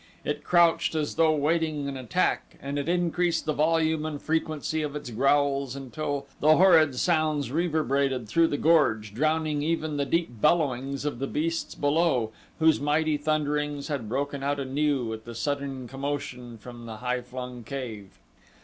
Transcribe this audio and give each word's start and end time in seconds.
It 0.25 0.43
crouched 0.43 0.95
as 0.95 1.13
though 1.13 1.35
waiting 1.35 1.87
an 1.87 1.95
attack, 1.95 2.57
and 2.59 2.79
it 2.79 2.89
increased 2.89 3.45
the 3.45 3.53
volume 3.53 4.03
and 4.03 4.19
frequency 4.19 4.81
of 4.81 4.95
its 4.95 5.11
growls 5.11 5.75
until 5.75 6.25
the 6.39 6.57
horrid 6.57 6.95
sounds 6.95 7.51
reverberated 7.51 8.27
through 8.27 8.47
the 8.47 8.57
gorge, 8.57 9.13
drowning 9.13 9.61
even 9.61 9.97
the 9.97 10.05
deep 10.05 10.41
bellowings 10.41 11.05
of 11.05 11.19
the 11.19 11.27
beasts 11.27 11.75
below, 11.75 12.31
whose 12.57 12.79
mighty 12.81 13.15
thunderings 13.17 13.89
had 13.89 14.09
broken 14.09 14.41
out 14.41 14.59
anew 14.59 15.05
with 15.05 15.25
the 15.25 15.35
sudden 15.35 15.87
commotion 15.87 16.57
from 16.57 16.87
the 16.87 16.97
high 16.97 17.21
flung 17.21 17.63
cave. 17.63 18.17